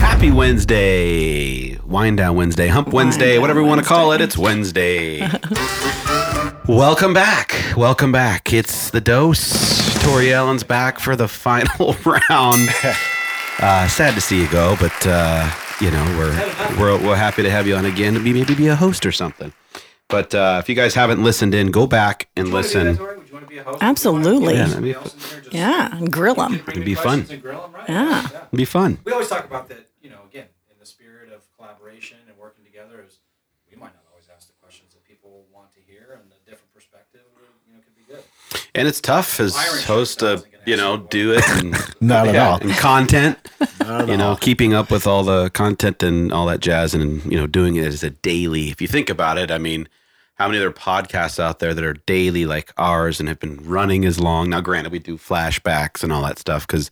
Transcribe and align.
Happy 0.00 0.32
Wednesday, 0.32 1.76
Wind 1.86 2.16
Down 2.16 2.34
Wednesday, 2.34 2.66
Hump 2.66 2.88
Wednesday, 2.88 3.34
Down 3.34 3.40
whatever 3.42 3.60
you 3.60 3.66
want 3.66 3.80
to 3.80 3.86
call 3.86 4.10
it. 4.10 4.20
It's 4.20 4.36
Wednesday. 4.36 5.20
Welcome 6.66 7.14
back. 7.14 7.54
Welcome 7.76 8.10
back. 8.10 8.52
It's 8.52 8.90
the 8.90 9.00
dose. 9.00 10.02
Tori 10.02 10.32
Allen's 10.32 10.64
back 10.64 10.98
for 10.98 11.14
the 11.14 11.28
final 11.46 11.94
round. 12.04 12.68
Uh, 13.62 13.86
sad 13.88 14.14
to 14.14 14.22
see 14.22 14.40
you 14.40 14.48
go, 14.48 14.74
but 14.80 15.06
uh, 15.06 15.46
you 15.82 15.90
know 15.90 16.02
we're 16.16 16.78
we're 16.80 17.06
we're 17.08 17.14
happy 17.16 17.42
to 17.42 17.50
have 17.50 17.66
you 17.66 17.76
on 17.76 17.84
again. 17.84 18.14
To 18.14 18.20
be 18.20 18.32
maybe 18.32 18.54
be 18.54 18.68
a 18.68 18.74
host 18.74 19.04
or 19.04 19.12
something. 19.12 19.52
But 20.08 20.34
uh, 20.34 20.60
if 20.62 20.68
you 20.70 20.74
guys 20.74 20.94
haven't 20.94 21.22
listened 21.22 21.54
in, 21.54 21.70
go 21.70 21.86
back 21.86 22.30
and 22.36 22.48
listen. 22.48 22.98
Absolutely. 23.80 24.54
Yeah, 24.54 24.60
Yeah, 24.60 24.68
that'd 24.68 24.82
be, 24.82 25.98
and 26.04 26.12
grill 26.12 26.34
them. 26.34 26.54
It'd 26.68 26.84
be 26.84 26.94
fun. 26.94 27.26
Yeah. 27.88 28.26
it'd 28.26 28.50
be 28.52 28.64
fun. 28.64 28.98
We 29.04 29.12
always 29.12 29.28
talk 29.28 29.44
about 29.44 29.68
that, 29.68 29.88
you 30.02 30.10
know, 30.10 30.18
again, 30.28 30.46
in 30.70 30.78
the 30.78 30.86
spirit 30.86 31.32
of 31.32 31.40
collaboration 31.56 32.18
and 32.28 32.36
working 32.38 32.64
together 32.64 33.04
is 33.06 33.18
we 33.70 33.76
might 33.76 33.94
not 33.94 34.04
always 34.10 34.26
ask 34.34 34.46
the 34.48 34.54
questions 34.60 34.92
that 34.94 35.04
people 35.04 35.44
want 35.52 35.72
to 35.74 35.80
hear 35.80 36.18
and 36.22 36.30
a 36.32 36.50
different 36.50 36.72
perspective, 36.74 37.22
you 37.66 37.74
know, 37.74 37.80
could 37.80 37.96
be 37.96 38.02
good. 38.12 38.22
And 38.74 38.86
it's 38.88 39.00
tough 39.00 39.40
as 39.40 39.56
Irish 39.56 39.84
host 39.84 40.20
to 40.20 40.44
you 40.66 40.76
know 40.76 40.98
do 40.98 41.32
it 41.32 41.48
and 41.48 41.74
Not 42.00 42.28
at 42.28 42.36
all. 42.36 42.58
and 42.60 42.70
content. 42.72 43.38
Not 43.80 44.08
you 44.08 44.16
know, 44.16 44.30
all. 44.30 44.36
keeping 44.36 44.74
up 44.74 44.90
with 44.90 45.06
all 45.06 45.24
the 45.24 45.50
content 45.50 46.02
and 46.02 46.32
all 46.32 46.46
that 46.46 46.60
jazz, 46.60 46.94
and 46.94 47.24
you 47.30 47.38
know, 47.38 47.46
doing 47.46 47.76
it 47.76 47.86
as 47.86 48.02
a 48.04 48.10
daily. 48.10 48.68
If 48.70 48.80
you 48.80 48.86
think 48.88 49.10
about 49.10 49.38
it, 49.38 49.50
I 49.50 49.58
mean, 49.58 49.88
how 50.40 50.48
many 50.48 50.58
other 50.58 50.72
podcasts 50.72 51.38
out 51.38 51.58
there 51.58 51.74
that 51.74 51.84
are 51.84 51.92
daily 51.92 52.46
like 52.46 52.72
ours 52.78 53.20
and 53.20 53.28
have 53.28 53.38
been 53.38 53.58
running 53.58 54.06
as 54.06 54.18
long? 54.18 54.48
Now, 54.48 54.62
granted, 54.62 54.90
we 54.90 54.98
do 54.98 55.18
flashbacks 55.18 56.02
and 56.02 56.10
all 56.10 56.22
that 56.22 56.38
stuff 56.38 56.66
because 56.66 56.90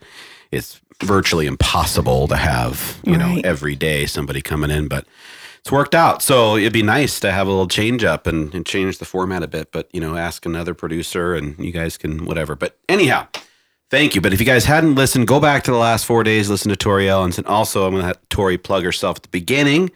it's 0.52 0.82
virtually 1.02 1.46
impossible 1.46 2.28
to 2.28 2.36
have 2.36 3.00
you 3.04 3.16
know 3.16 3.40
every 3.44 3.74
day 3.74 4.04
somebody 4.04 4.42
coming 4.42 4.70
in, 4.70 4.86
but 4.86 5.06
it's 5.60 5.72
worked 5.72 5.94
out. 5.94 6.20
So 6.20 6.58
it'd 6.58 6.74
be 6.74 6.82
nice 6.82 7.20
to 7.20 7.32
have 7.32 7.46
a 7.46 7.50
little 7.50 7.68
change 7.68 8.04
up 8.04 8.26
and, 8.26 8.54
and 8.54 8.66
change 8.66 8.98
the 8.98 9.06
format 9.06 9.42
a 9.42 9.48
bit. 9.48 9.72
But 9.72 9.88
you 9.94 10.00
know, 10.02 10.14
ask 10.14 10.44
another 10.44 10.74
producer 10.74 11.34
and 11.34 11.58
you 11.58 11.72
guys 11.72 11.96
can 11.96 12.26
whatever. 12.26 12.54
But 12.54 12.76
anyhow, 12.86 13.28
thank 13.88 14.14
you. 14.14 14.20
But 14.20 14.34
if 14.34 14.40
you 14.40 14.46
guys 14.46 14.66
hadn't 14.66 14.94
listened, 14.94 15.26
go 15.26 15.40
back 15.40 15.62
to 15.64 15.70
the 15.70 15.78
last 15.78 16.04
four 16.04 16.22
days, 16.22 16.50
listen 16.50 16.68
to 16.68 16.76
Tori 16.76 17.06
Ellens, 17.06 17.38
and 17.38 17.46
also 17.46 17.86
I'm 17.86 17.94
gonna 17.94 18.04
have 18.04 18.28
Tori 18.28 18.58
plug 18.58 18.84
herself 18.84 19.16
at 19.16 19.22
the 19.22 19.30
beginning 19.30 19.90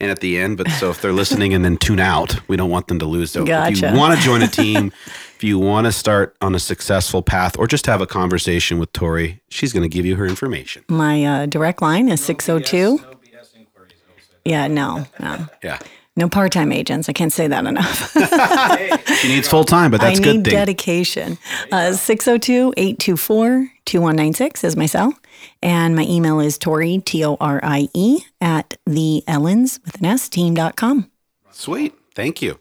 and 0.00 0.10
at 0.10 0.20
the 0.20 0.38
end. 0.38 0.56
But 0.56 0.68
so 0.70 0.90
if 0.90 1.00
they're 1.00 1.12
listening 1.12 1.54
and 1.54 1.64
then 1.64 1.76
tune 1.76 2.00
out, 2.00 2.36
we 2.48 2.56
don't 2.56 2.70
want 2.70 2.88
them 2.88 2.98
to 2.98 3.06
lose. 3.06 3.30
So 3.30 3.44
if 3.46 3.80
you 3.80 3.92
want 3.96 4.18
to 4.18 4.24
join 4.24 4.42
a 4.42 4.48
team, 4.48 4.92
if 5.36 5.42
you 5.44 5.58
want 5.58 5.86
to 5.86 5.92
start 5.92 6.36
on 6.40 6.54
a 6.54 6.58
successful 6.58 7.22
path, 7.22 7.58
or 7.58 7.66
just 7.66 7.86
have 7.86 8.00
a 8.00 8.06
conversation 8.06 8.78
with 8.78 8.92
Tori, 8.92 9.40
she's 9.48 9.72
gonna 9.72 9.88
give 9.88 10.04
you 10.06 10.16
her 10.16 10.26
information. 10.26 10.84
My 10.88 11.24
uh, 11.24 11.46
direct 11.46 11.82
line 11.82 12.08
is 12.08 12.24
602. 12.24 12.76
No 12.76 12.96
BS 12.96 13.56
inquiries, 13.56 13.92
I. 14.10 14.36
Yeah, 14.44 14.66
no, 14.68 15.06
no. 15.20 15.46
Yeah, 15.62 15.78
No 16.16 16.28
part 16.28 16.52
time 16.52 16.70
agents. 16.72 17.08
I 17.08 17.12
can't 17.12 17.32
say 17.32 17.46
that 17.48 17.64
enough. 17.66 18.12
she 19.20 19.28
needs 19.28 19.48
full 19.48 19.64
time, 19.64 19.90
but 19.90 20.00
that's 20.00 20.18
I 20.18 20.22
a 20.22 20.24
good 20.24 20.36
need 20.36 20.44
thing. 20.44 20.54
dedication. 20.54 21.38
Uh, 21.72 21.92
602 21.92 22.74
824 22.76 23.70
2196 23.86 24.64
is 24.64 24.76
my 24.76 24.86
cell. 24.86 25.12
And 25.62 25.94
my 25.96 26.02
email 26.04 26.40
is 26.40 26.56
Tori, 26.58 26.98
T 27.04 27.24
O 27.24 27.36
R 27.40 27.60
I 27.62 27.88
E, 27.94 28.20
at 28.40 28.73
the 28.86 29.22
Ellens 29.26 29.80
with 29.84 29.96
an 30.00 30.06
S 30.06 30.28
team.com. 30.28 31.10
Sweet. 31.50 31.94
Thank 32.14 32.42
you. 32.42 32.58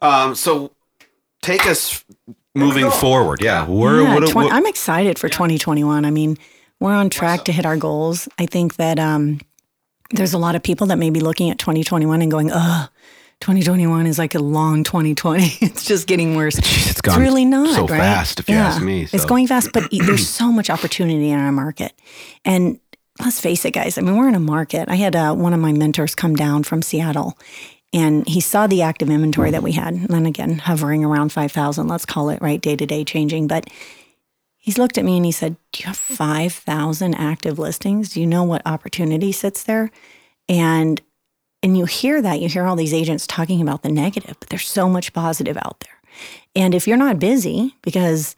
Um, 0.00 0.34
so 0.34 0.72
take 1.42 1.66
us 1.66 2.04
moving 2.54 2.90
forward. 2.90 3.42
Yeah. 3.42 3.66
Where, 3.66 4.02
Yeah, 4.02 4.14
what, 4.14 4.28
twen- 4.28 4.46
what- 4.46 4.54
I'm 4.54 4.66
excited 4.66 5.18
for 5.18 5.28
2021. 5.28 6.04
I 6.04 6.10
mean, 6.10 6.36
we're 6.80 6.92
on 6.92 7.10
track 7.10 7.44
to 7.46 7.52
hit 7.52 7.64
our 7.64 7.76
goals. 7.76 8.28
I 8.38 8.46
think 8.46 8.76
that 8.76 8.98
um, 8.98 9.40
there's 10.10 10.34
a 10.34 10.38
lot 10.38 10.54
of 10.54 10.62
people 10.62 10.88
that 10.88 10.98
may 10.98 11.10
be 11.10 11.20
looking 11.20 11.50
at 11.50 11.58
2021 11.58 12.20
and 12.22 12.30
going, 12.30 12.50
ugh, 12.52 12.90
2021 13.40 14.06
is 14.06 14.18
like 14.18 14.34
a 14.34 14.38
long 14.38 14.84
2020. 14.84 15.44
it's 15.60 15.84
just 15.84 16.06
getting 16.06 16.34
worse. 16.36 16.58
it's 16.58 17.00
gone 17.00 17.20
really 17.20 17.44
not 17.44 17.74
so 17.74 17.86
right? 17.86 17.98
fast, 18.00 18.40
if 18.40 18.48
you 18.48 18.54
ask 18.56 18.82
me, 18.82 19.02
It's 19.12 19.24
going 19.24 19.46
fast, 19.46 19.70
but 19.72 19.84
there's 19.90 20.28
so 20.28 20.50
much 20.52 20.70
opportunity 20.70 21.30
in 21.30 21.38
our 21.38 21.52
market. 21.52 21.92
And 22.44 22.78
let's 23.20 23.40
face 23.40 23.64
it, 23.64 23.72
guys. 23.72 23.96
I 23.96 24.00
mean, 24.00 24.16
we're 24.16 24.28
in 24.28 24.34
a 24.34 24.40
market. 24.40 24.88
I 24.88 24.96
had 24.96 25.14
uh, 25.14 25.34
one 25.34 25.54
of 25.54 25.60
my 25.60 25.72
mentors 25.72 26.14
come 26.14 26.34
down 26.34 26.64
from 26.64 26.82
Seattle, 26.82 27.38
and 27.92 28.26
he 28.26 28.40
saw 28.40 28.66
the 28.66 28.82
active 28.82 29.08
inventory 29.08 29.50
that 29.52 29.62
we 29.62 29.72
had. 29.72 29.94
And 29.94 30.08
then 30.08 30.26
again, 30.26 30.58
hovering 30.58 31.04
around 31.04 31.30
5,000, 31.30 31.86
let's 31.86 32.06
call 32.06 32.28
it, 32.30 32.42
right? 32.42 32.60
Day 32.60 32.76
to 32.76 32.86
day 32.86 33.04
changing. 33.04 33.46
But 33.46 33.70
he's 34.58 34.78
looked 34.78 34.98
at 34.98 35.04
me 35.04 35.16
and 35.16 35.24
he 35.24 35.32
said, 35.32 35.56
Do 35.72 35.82
you 35.82 35.86
have 35.86 35.96
5,000 35.96 37.14
active 37.14 37.58
listings? 37.58 38.10
Do 38.10 38.20
you 38.20 38.26
know 38.26 38.42
what 38.42 38.62
opportunity 38.66 39.30
sits 39.30 39.62
there? 39.62 39.90
And 40.48 41.00
and 41.62 41.78
you 41.78 41.86
hear 41.86 42.20
that, 42.20 42.40
you 42.40 42.48
hear 42.50 42.66
all 42.66 42.76
these 42.76 42.92
agents 42.92 43.26
talking 43.26 43.62
about 43.62 43.82
the 43.82 43.88
negative, 43.88 44.36
but 44.38 44.50
there's 44.50 44.68
so 44.68 44.86
much 44.86 45.14
positive 45.14 45.56
out 45.56 45.80
there. 45.80 45.98
And 46.54 46.74
if 46.74 46.86
you're 46.86 46.98
not 46.98 47.18
busy 47.18 47.74
because 47.80 48.36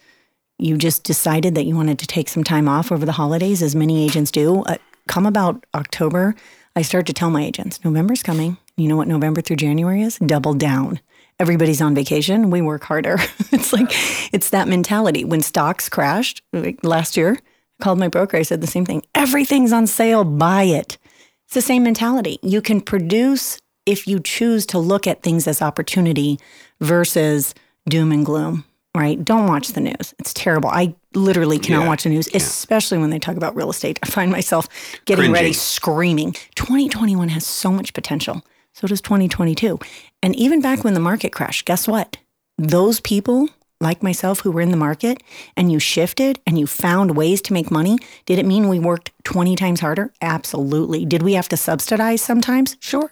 you 0.59 0.77
just 0.77 1.05
decided 1.05 1.55
that 1.55 1.67
you 1.67 1.77
wanted 1.77 1.99
to 1.99 2.07
take 2.07 2.29
some 2.29 2.45
time 2.45 2.69
off 2.69 2.91
over 2.91 3.05
the 3.05 3.13
holidays, 3.13 3.63
as 3.63 3.75
many 3.75 4.05
agents 4.05 4.31
do, 4.31 4.63
uh, 4.63 4.77
come 5.07 5.27
about 5.27 5.65
October, 5.75 6.35
I 6.77 6.83
start 6.83 7.07
to 7.07 7.15
tell 7.15 7.31
my 7.31 7.43
agents, 7.43 7.83
November's 7.83 8.23
coming. 8.23 8.59
You 8.77 8.89
know 8.89 8.97
what 8.97 9.09
November 9.09 9.41
through 9.41 9.57
January 9.57 10.03
is? 10.03 10.19
Double 10.19 10.53
down. 10.53 11.01
Everybody's 11.41 11.81
on 11.81 11.95
vacation. 11.95 12.51
We 12.51 12.61
work 12.61 12.85
harder. 12.85 13.15
it's 13.51 13.73
like, 13.73 13.89
it's 14.35 14.51
that 14.51 14.69
mentality. 14.69 15.25
When 15.25 15.41
stocks 15.41 15.89
crashed 15.89 16.43
like 16.53 16.85
last 16.85 17.17
year, 17.17 17.39
I 17.81 17.85
called 17.85 17.99
my 17.99 18.09
broker. 18.09 18.37
I 18.37 18.43
said 18.43 18.61
the 18.61 18.67
same 18.67 18.85
thing. 18.85 19.03
Everything's 19.15 19.73
on 19.73 19.87
sale. 19.87 20.25
Buy 20.25 20.65
it. 20.65 20.99
It's 21.47 21.55
the 21.55 21.63
same 21.63 21.85
mentality. 21.85 22.39
You 22.43 22.61
can 22.61 22.83
produce 22.83 23.59
if 23.87 24.07
you 24.07 24.21
choose 24.21 24.67
to 24.67 24.79
look 24.79 25.07
at 25.07 25.23
things 25.23 25.47
as 25.47 25.63
opportunity 25.63 26.39
versus 26.81 27.55
doom 27.89 28.13
and 28.13 28.27
gloom, 28.27 28.66
right? 28.97 29.23
Don't 29.25 29.47
watch 29.47 29.69
the 29.69 29.81
news. 29.81 30.15
It's 30.19 30.33
terrible. 30.35 30.69
I 30.71 30.95
literally 31.15 31.59
cannot 31.59 31.83
Yeah, 31.83 31.89
watch 31.89 32.03
the 32.05 32.09
news, 32.11 32.29
especially 32.35 32.99
when 32.99 33.11
they 33.11 33.19
talk 33.19 33.37
about 33.37 33.55
real 33.55 33.71
estate. 33.71 33.99
I 34.03 34.07
find 34.07 34.31
myself 34.33 34.69
getting 35.05 35.31
ready, 35.33 35.53
screaming. 35.53 36.33
2021 36.55 37.29
has 37.31 37.47
so 37.47 37.71
much 37.71 37.93
potential. 37.95 38.43
So 38.73 38.87
does 38.87 39.01
2022. 39.01 39.79
And 40.23 40.35
even 40.37 40.61
back 40.61 40.85
when 40.85 40.95
the 40.95 41.01
market 41.01 41.33
crashed, 41.33 41.65
guess 41.65 41.87
what? 41.89 42.19
Those 42.59 43.01
people 43.01 43.49
like 43.81 44.03
myself 44.03 44.41
who 44.41 44.51
were 44.51 44.61
in 44.63 44.71
the 44.71 44.77
market 44.77 45.23
and 45.57 45.71
you 45.71 45.79
shifted 45.79 46.41
and 46.47 46.59
you 46.59 46.67
found 46.67 47.17
ways 47.17 47.41
to 47.43 47.53
make 47.53 47.71
money, 47.71 47.99
did 48.25 48.39
it 48.39 48.47
mean 48.47 48.69
we 48.69 48.79
worked 48.79 49.13
20 49.25 49.55
times 49.57 49.81
harder? 49.81 50.13
Absolutely. 50.23 51.05
Did 51.05 51.23
we 51.23 51.35
have 51.35 51.49
to 51.51 51.57
subsidize 51.57 52.21
sometimes? 52.23 52.77
Sure. 52.81 53.11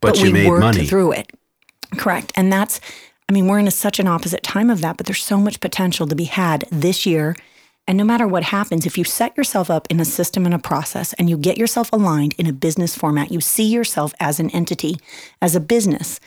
But 0.00 0.18
you 0.18 0.24
we 0.26 0.32
made 0.32 0.48
worked 0.48 0.60
money. 0.60 0.86
through 0.86 1.12
it. 1.12 1.30
Correct. 1.96 2.32
And 2.36 2.52
that's, 2.52 2.80
I 3.28 3.32
mean, 3.32 3.48
we're 3.48 3.58
in 3.58 3.66
a, 3.66 3.72
such 3.72 3.98
an 3.98 4.06
opposite 4.06 4.42
time 4.42 4.70
of 4.70 4.80
that, 4.82 4.96
but 4.96 5.06
there's 5.06 5.22
so 5.22 5.38
much 5.38 5.60
potential 5.60 6.06
to 6.06 6.14
be 6.14 6.24
had 6.24 6.64
this 6.70 7.06
year. 7.06 7.34
And 7.88 7.98
no 7.98 8.04
matter 8.04 8.26
what 8.26 8.44
happens, 8.44 8.86
if 8.86 8.96
you 8.96 9.04
set 9.04 9.36
yourself 9.36 9.70
up 9.70 9.86
in 9.90 10.00
a 10.00 10.04
system 10.04 10.44
and 10.44 10.54
a 10.54 10.58
process 10.58 11.12
and 11.14 11.28
you 11.28 11.36
get 11.36 11.58
yourself 11.58 11.90
aligned 11.92 12.34
in 12.38 12.46
a 12.46 12.52
business 12.52 12.96
format, 12.96 13.32
you 13.32 13.40
see 13.40 13.66
yourself 13.66 14.14
as 14.20 14.38
an 14.38 14.50
entity, 14.50 14.96
as 15.42 15.56
a 15.56 15.60
business, 15.60 16.20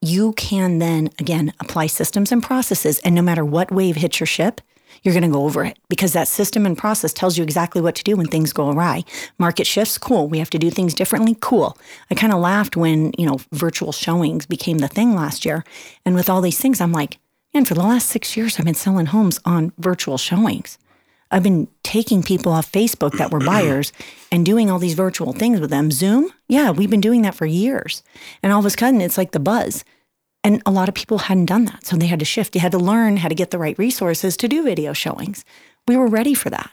you 0.00 0.32
can 0.34 0.78
then 0.78 1.10
again 1.18 1.52
apply 1.60 1.86
systems 1.86 2.30
and 2.30 2.42
processes. 2.42 3.00
And 3.00 3.14
no 3.14 3.22
matter 3.22 3.44
what 3.44 3.72
wave 3.72 3.96
hits 3.96 4.20
your 4.20 4.26
ship, 4.26 4.60
you're 5.02 5.14
going 5.14 5.22
to 5.22 5.34
go 5.34 5.44
over 5.44 5.64
it 5.64 5.78
because 5.88 6.12
that 6.12 6.28
system 6.28 6.66
and 6.66 6.76
process 6.76 7.12
tells 7.12 7.38
you 7.38 7.44
exactly 7.44 7.80
what 7.80 7.94
to 7.96 8.04
do 8.04 8.16
when 8.16 8.26
things 8.26 8.52
go 8.52 8.70
awry. 8.70 9.04
Market 9.38 9.66
shifts, 9.66 9.98
cool. 9.98 10.28
We 10.28 10.38
have 10.38 10.50
to 10.50 10.58
do 10.58 10.70
things 10.70 10.94
differently, 10.94 11.36
cool. 11.40 11.76
I 12.10 12.14
kind 12.14 12.32
of 12.32 12.40
laughed 12.40 12.76
when, 12.76 13.12
you 13.18 13.26
know, 13.26 13.38
virtual 13.52 13.92
showings 13.92 14.46
became 14.46 14.78
the 14.78 14.88
thing 14.88 15.14
last 15.14 15.44
year. 15.44 15.64
And 16.04 16.14
with 16.14 16.28
all 16.28 16.40
these 16.40 16.58
things, 16.58 16.80
I'm 16.80 16.92
like, 16.92 17.18
man, 17.54 17.64
for 17.64 17.74
the 17.74 17.82
last 17.82 18.08
six 18.08 18.36
years, 18.36 18.58
I've 18.58 18.66
been 18.66 18.74
selling 18.74 19.06
homes 19.06 19.40
on 19.44 19.72
virtual 19.78 20.18
showings. 20.18 20.78
I've 21.30 21.42
been 21.42 21.68
taking 21.82 22.22
people 22.22 22.52
off 22.52 22.72
Facebook 22.72 23.18
that 23.18 23.30
were 23.30 23.40
buyers 23.40 23.92
and 24.32 24.46
doing 24.46 24.70
all 24.70 24.78
these 24.78 24.94
virtual 24.94 25.32
things 25.32 25.60
with 25.60 25.70
them. 25.70 25.90
Zoom, 25.90 26.32
yeah, 26.48 26.70
we've 26.70 26.90
been 26.90 27.00
doing 27.00 27.22
that 27.22 27.34
for 27.34 27.46
years. 27.46 28.02
And 28.42 28.52
all 28.52 28.60
of 28.60 28.66
a 28.66 28.70
sudden, 28.70 29.00
it's 29.00 29.18
like 29.18 29.32
the 29.32 29.40
buzz. 29.40 29.84
And 30.44 30.62
a 30.64 30.70
lot 30.70 30.88
of 30.88 30.94
people 30.94 31.18
hadn't 31.18 31.46
done 31.46 31.64
that. 31.66 31.84
So 31.84 31.96
they 31.96 32.06
had 32.06 32.20
to 32.20 32.24
shift. 32.24 32.52
They 32.52 32.60
had 32.60 32.72
to 32.72 32.78
learn 32.78 33.16
how 33.18 33.28
to 33.28 33.34
get 33.34 33.50
the 33.50 33.58
right 33.58 33.78
resources 33.78 34.36
to 34.38 34.48
do 34.48 34.62
video 34.62 34.92
showings. 34.92 35.44
We 35.86 35.96
were 35.96 36.06
ready 36.06 36.34
for 36.34 36.48
that. 36.50 36.70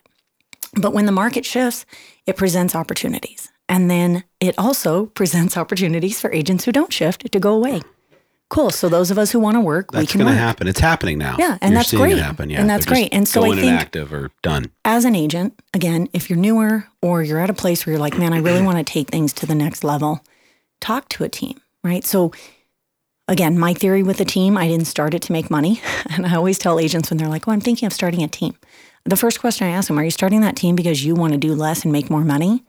But 0.79 0.93
when 0.93 1.05
the 1.05 1.11
market 1.11 1.45
shifts, 1.45 1.85
it 2.25 2.35
presents 2.37 2.75
opportunities. 2.75 3.51
And 3.67 3.89
then 3.89 4.23
it 4.39 4.55
also 4.57 5.07
presents 5.07 5.57
opportunities 5.57 6.21
for 6.21 6.31
agents 6.31 6.65
who 6.65 6.71
don't 6.71 6.93
shift 6.93 7.31
to 7.31 7.39
go 7.39 7.53
away. 7.53 7.81
Cool. 8.49 8.69
So 8.69 8.89
those 8.89 9.09
of 9.09 9.17
us 9.17 9.31
who 9.31 9.39
want 9.39 9.55
to 9.55 9.61
work, 9.61 9.91
we 9.91 9.99
That's 9.99 10.13
going 10.13 10.27
to 10.27 10.33
happen. 10.33 10.67
It's 10.67 10.79
happening 10.79 11.17
now. 11.17 11.35
Yeah, 11.39 11.57
and 11.61 11.71
You're 11.71 11.79
that's 11.79 11.91
great. 11.93 12.17
It 12.17 12.21
happen. 12.21 12.51
Yeah, 12.51 12.61
And 12.61 12.69
that's 12.69 12.85
great. 12.85 13.11
And 13.11 13.27
so 13.27 13.43
I 13.43 13.49
think- 13.55 13.63
inactive 13.63 14.13
or 14.13 14.29
done. 14.43 14.69
as 14.85 15.03
an 15.03 15.15
agent, 15.15 15.59
again, 15.73 16.07
if 16.13 16.29
you're 16.29 16.37
newer 16.37 16.87
or 17.01 17.23
you're 17.23 17.39
at 17.39 17.49
a 17.49 17.53
place 17.55 17.85
where 17.85 17.93
you're 17.93 17.99
like, 17.99 18.19
man, 18.19 18.33
I 18.33 18.37
really 18.37 18.61
want 18.61 18.77
to 18.77 18.83
take 18.83 19.09
things 19.09 19.33
to 19.33 19.47
the 19.47 19.55
next 19.55 19.83
level, 19.83 20.23
talk 20.79 21.09
to 21.09 21.23
a 21.23 21.29
team, 21.29 21.59
right? 21.83 22.05
So, 22.05 22.31
again, 23.27 23.57
my 23.57 23.73
theory 23.73 24.03
with 24.03 24.17
the 24.17 24.25
team, 24.25 24.57
I 24.57 24.67
didn't 24.67 24.85
start 24.87 25.13
it 25.13 25.21
to 25.23 25.31
make 25.31 25.49
money. 25.49 25.81
And 26.15 26.25
I 26.25 26.35
always 26.35 26.57
tell 26.57 26.79
agents 26.79 27.09
when 27.09 27.17
they're 27.17 27.27
like, 27.27 27.47
oh, 27.47 27.51
I'm 27.51 27.59
thinking 27.59 27.87
of 27.87 27.91
starting 27.93 28.23
a 28.23 28.27
team. 28.27 28.55
the 29.05 29.17
first 29.17 29.39
question 29.39 29.67
I 29.67 29.71
ask 29.71 29.87
them, 29.87 29.99
are 29.99 30.03
you 30.03 30.11
starting 30.11 30.41
that 30.41 30.55
team 30.55 30.75
because 30.75 31.03
you 31.03 31.13
want 31.15 31.33
to 31.33 31.37
do 31.39 31.53
less 31.53 31.83
and 31.83 31.91
make 31.91 32.09
more 32.09 32.23
money? 32.23 32.63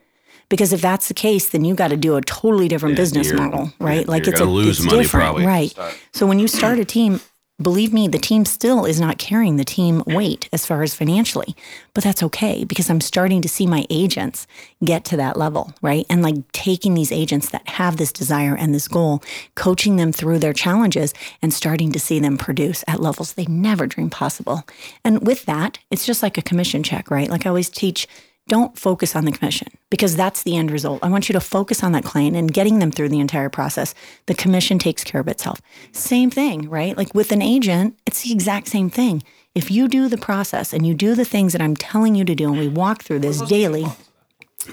Because 0.49 0.73
if 0.73 0.81
that's 0.81 1.09
the 1.09 1.15
case, 1.15 1.49
then 1.51 1.65
you 1.65 1.75
got 1.75 1.89
to 1.89 1.97
do 1.97 2.17
a 2.17 2.23
totally 2.23 2.67
different 2.67 2.97
business 2.97 3.29
you're- 3.29 3.41
model, 3.41 3.73
right? 3.79 3.99
you're 3.99 4.05
like 4.07 4.27
it's 4.27 4.41
a 4.41 4.45
lose 4.45 4.79
it's 4.79 4.87
money 4.87 5.03
different, 5.03 5.25
probably 5.25 5.47
right? 5.47 5.75
So 6.13 6.27
when 6.27 6.39
you 6.39 6.49
start 6.49 6.79
a 6.79 6.85
team, 6.85 7.21
believe 7.61 7.93
me, 7.93 8.07
the 8.07 8.19
team 8.19 8.45
still 8.45 8.85
is 8.85 9.01
not 9.01 9.19
carrying 9.19 9.57
the 9.57 9.65
team 9.65 10.03
weight 10.07 10.49
as 10.53 10.67
far 10.67 10.83
as 10.83 10.95
financially, 10.95 11.57
but 11.95 12.05
that's 12.05 12.23
okay 12.23 12.65
because 12.65 12.91
I'm 12.91 13.01
starting 13.01 13.41
to 13.43 13.49
see 13.49 13.67
my 13.67 13.87
agents 13.89 14.47
get 14.85 15.05
to 15.07 15.17
that 15.17 15.39
level, 15.39 15.73
right? 15.81 16.05
And 16.11 16.23
like 16.23 16.37
taking 16.53 16.95
these 16.95 17.13
agents 17.13 17.51
that 17.51 17.67
have 17.69 17.97
this 17.97 18.13
desire 18.13 18.57
and 18.57 18.75
this 18.75 18.89
goal, 18.89 19.23
coaching 19.55 19.97
them 19.97 20.13
through 20.13 20.39
their 20.39 20.53
challenges 20.53 21.15
and 21.41 21.53
starting 21.53 21.93
to 21.93 22.01
see 22.01 22.19
them 22.19 22.37
produce 22.37 22.85
at 22.87 23.01
levels 23.01 23.33
they 23.33 23.47
never 23.47 23.87
dreamed 23.87 24.13
possible. 24.13 24.63
And 25.05 25.27
with 25.27 25.47
that, 25.47 25.79
it's 25.91 26.05
just 26.05 26.23
like 26.23 26.37
a 26.37 26.43
commission 26.43 26.83
check, 26.83 27.11
right? 27.11 27.31
Like 27.31 27.47
I 27.47 27.49
always 27.49 27.71
teach 27.71 28.07
don't 28.49 28.79
focus 28.79 29.17
on 29.17 29.25
the 29.25 29.33
commission 29.33 29.69
because 29.91 30.15
that's 30.17 30.43
the 30.43 30.57
end 30.57 30.71
result. 30.71 31.03
I 31.03 31.09
want 31.09 31.29
you 31.29 31.33
to 31.33 31.41
focus 31.41 31.83
on 31.83 31.93
that 31.93 32.05
client 32.05 32.37
and 32.37 32.53
getting 32.53 32.79
them 32.79 32.91
through 32.93 33.09
the 33.09 33.21
entire 33.21 33.49
process. 33.49 33.95
The 34.27 34.35
commission 34.35 34.79
takes 34.79 35.03
care 35.03 35.21
of 35.21 35.29
itself. 35.29 35.61
Same 35.93 36.31
thing, 36.31 36.69
right? 36.69 36.97
Like 36.97 37.15
with 37.15 37.33
an 37.33 37.43
agent, 37.43 37.99
it's 38.07 38.23
the 38.23 38.33
exact 38.33 38.69
same 38.69 38.89
thing. 38.91 39.23
If 39.55 39.71
you 39.71 39.89
do 39.89 40.09
the 40.09 40.19
process 40.19 40.73
and 40.73 40.87
you 40.87 40.95
do 40.95 41.15
the 41.15 41.25
things 41.25 41.53
that 41.53 41.63
I'm 41.63 41.77
telling 41.77 42.15
you 42.15 42.25
to 42.25 42.35
do, 42.35 42.49
and 42.49 42.59
we 42.59 42.69
walk 42.69 43.03
through 43.03 43.21
this 43.21 43.41
daily, 43.41 43.87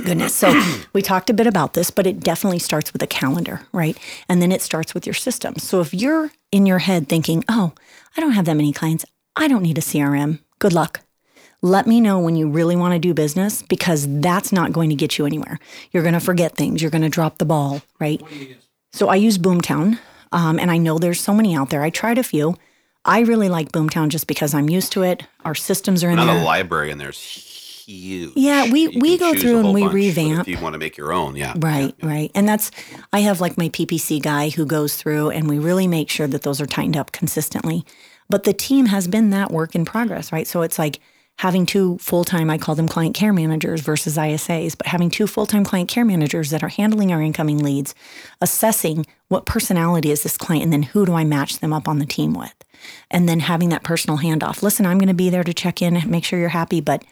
goodness. 0.03 0.35
So 0.35 0.53
we 0.91 1.01
talked 1.01 1.29
a 1.29 1.33
bit 1.33 1.47
about 1.47 1.73
this, 1.73 1.89
but 1.89 2.05
it 2.05 2.19
definitely 2.19 2.59
starts 2.59 2.91
with 2.91 3.01
a 3.01 3.07
calendar, 3.07 3.61
right? 3.71 3.97
And 4.27 4.41
then 4.41 4.51
it 4.51 4.61
starts 4.61 4.93
with 4.93 5.07
your 5.07 5.13
system. 5.13 5.55
So 5.57 5.79
if 5.79 5.93
you're 5.93 6.31
in 6.51 6.65
your 6.65 6.79
head 6.79 7.07
thinking, 7.07 7.43
oh, 7.47 7.73
I 8.17 8.21
don't 8.21 8.33
have 8.33 8.45
that 8.45 8.55
many 8.57 8.73
clients, 8.73 9.05
I 9.35 9.47
don't 9.47 9.63
need 9.63 9.77
a 9.77 9.81
CRM, 9.81 10.39
good 10.59 10.73
luck. 10.73 10.99
Let 11.65 11.87
me 11.87 12.01
know 12.01 12.19
when 12.19 12.35
you 12.35 12.49
really 12.49 12.75
want 12.75 12.93
to 12.93 12.99
do 12.99 13.13
business 13.13 13.61
because 13.61 14.05
that's 14.19 14.51
not 14.51 14.73
going 14.73 14.89
to 14.89 14.95
get 14.95 15.17
you 15.17 15.25
anywhere. 15.25 15.59
You're 15.91 16.03
going 16.03 16.13
to 16.13 16.19
forget 16.19 16.57
things. 16.57 16.81
You're 16.81 16.91
going 16.91 17.03
to 17.03 17.09
drop 17.09 17.37
the 17.37 17.45
ball, 17.45 17.81
right? 18.01 18.21
So 18.91 19.07
I 19.07 19.15
use 19.15 19.37
Boomtown, 19.37 19.97
um, 20.33 20.59
and 20.59 20.69
I 20.69 20.77
know 20.77 20.99
there's 20.99 21.21
so 21.21 21.33
many 21.33 21.55
out 21.55 21.69
there. 21.69 21.81
I 21.81 21.89
tried 21.89 22.17
a 22.17 22.23
few. 22.23 22.57
I 23.05 23.21
really 23.21 23.47
like 23.47 23.71
Boomtown 23.71 24.09
just 24.09 24.27
because 24.27 24.53
I'm 24.53 24.69
used 24.69 24.91
to 24.91 25.03
it. 25.03 25.23
Our 25.45 25.55
systems 25.55 26.03
are 26.03 26.09
in 26.09 26.17
Now 26.17 26.25
there. 26.25 26.37
the 26.39 26.43
library 26.43 26.91
in 26.91 26.97
there's 26.97 27.17
huge. 27.85 28.33
Yeah, 28.35 28.69
we- 28.69 28.89
You 28.91 28.99
we 28.99 29.17
go 29.17 29.33
through 29.33 29.59
and 29.59 29.73
we 29.73 29.87
revamp. 29.87 30.41
If 30.41 30.47
you 30.49 30.61
want 30.61 30.73
to 30.73 30.79
make 30.79 30.97
your 30.97 31.13
own, 31.13 31.37
yeah. 31.37 31.53
Right, 31.57 31.95
right. 32.03 32.29
And 32.35 32.47
that's, 32.47 32.71
I 33.13 33.19
have 33.19 33.39
like 33.39 33.57
my 33.57 33.69
PPC 33.69 34.21
guy 34.21 34.49
who 34.49 34.65
goes 34.65 34.97
through 34.97 35.29
and 35.29 35.47
we 35.49 35.59
really 35.59 35.87
make 35.87 36.09
sure 36.09 36.27
that 36.27 36.41
those 36.43 36.59
are 36.59 36.65
tightened 36.65 36.97
up 36.97 37.13
consistently. 37.13 37.85
But 38.29 38.43
the 38.43 38.53
team 38.53 38.87
has 38.87 39.07
been 39.07 39.29
that 39.31 39.49
work 39.51 39.75
in 39.75 39.85
progress, 39.85 40.31
right? 40.33 40.47
So 40.47 40.61
it's 40.61 40.77
like 40.79 40.99
having 41.37 41.65
two 41.65 41.97
full 41.97 42.23
time, 42.23 42.49
I 42.49 42.57
call 42.57 42.75
them 42.75 42.87
client 42.87 43.15
care 43.15 43.33
managers 43.33 43.81
versus 43.81 44.17
ISAs, 44.17 44.77
but 44.77 44.87
having 44.87 45.09
two 45.09 45.27
full 45.27 45.45
time 45.45 45.63
client 45.63 45.89
care 45.89 46.05
managers 46.05 46.49
that 46.51 46.63
are 46.63 46.69
handling 46.69 47.11
our 47.11 47.21
incoming 47.21 47.59
leads, 47.59 47.95
assessing 48.41 49.05
what 49.27 49.45
personality 49.45 50.11
is 50.11 50.23
this 50.23 50.37
client, 50.37 50.63
and 50.63 50.73
then 50.73 50.83
who 50.83 51.05
do 51.05 51.13
I 51.13 51.23
match 51.23 51.59
them 51.59 51.73
up 51.73 51.87
on 51.87 51.99
the 51.99 52.05
team 52.05 52.33
with? 52.33 52.53
And 53.09 53.27
then 53.27 53.41
having 53.41 53.69
that 53.69 53.83
personal 53.83 54.19
handoff. 54.19 54.61
Listen, 54.61 54.85
I'm 54.85 54.97
going 54.97 55.07
to 55.07 55.13
be 55.13 55.29
there 55.29 55.43
to 55.43 55.53
check 55.53 55.81
in, 55.81 55.95
and 55.95 56.09
make 56.09 56.23
sure 56.23 56.39
you're 56.39 56.49
happy, 56.49 56.81
but 56.81 57.03